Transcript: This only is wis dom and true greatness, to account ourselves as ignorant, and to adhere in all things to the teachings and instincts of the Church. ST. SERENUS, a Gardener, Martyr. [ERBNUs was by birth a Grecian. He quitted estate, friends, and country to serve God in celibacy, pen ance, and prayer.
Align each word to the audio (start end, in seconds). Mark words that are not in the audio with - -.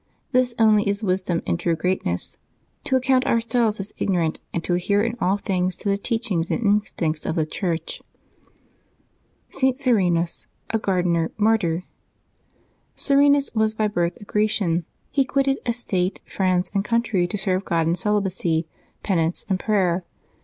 This 0.31 0.55
only 0.57 0.89
is 0.89 1.03
wis 1.03 1.21
dom 1.21 1.43
and 1.45 1.59
true 1.59 1.75
greatness, 1.75 2.39
to 2.85 2.95
account 2.95 3.27
ourselves 3.27 3.79
as 3.79 3.93
ignorant, 3.99 4.39
and 4.51 4.63
to 4.63 4.73
adhere 4.73 5.03
in 5.03 5.15
all 5.21 5.37
things 5.37 5.75
to 5.75 5.89
the 5.89 5.95
teachings 5.95 6.49
and 6.49 6.63
instincts 6.63 7.23
of 7.23 7.35
the 7.35 7.45
Church. 7.45 8.01
ST. 9.51 9.77
SERENUS, 9.77 10.47
a 10.71 10.79
Gardener, 10.79 11.29
Martyr. 11.37 11.83
[ERBNUs 12.95 13.53
was 13.53 13.75
by 13.75 13.87
birth 13.87 14.19
a 14.19 14.23
Grecian. 14.23 14.85
He 15.11 15.23
quitted 15.23 15.59
estate, 15.67 16.19
friends, 16.25 16.71
and 16.73 16.83
country 16.83 17.27
to 17.27 17.37
serve 17.37 17.63
God 17.63 17.85
in 17.85 17.93
celibacy, 17.95 18.67
pen 19.03 19.19
ance, 19.19 19.45
and 19.47 19.59
prayer. 19.59 20.03